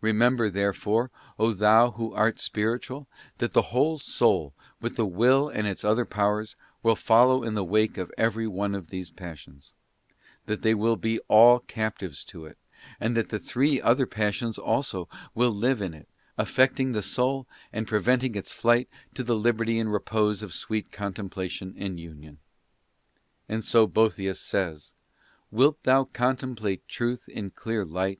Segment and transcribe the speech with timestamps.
[0.00, 3.06] Remember, therefore, O thou who art spiritual,
[3.36, 7.62] that the whole soul, with the Will and its other powers, will follow in the
[7.64, 9.74] wake of every one of these passions;
[10.46, 12.58] that they will be all captives to it,
[12.98, 17.86] and that the three other passions also will live in it, afflicting the soul and
[17.86, 22.38] preventing its flight to the liberty and repose of sweet Contemplation and Union.
[23.48, 24.94] And so Boethius says:
[25.52, 28.18] Wilt thou contemplate Truth in clear light?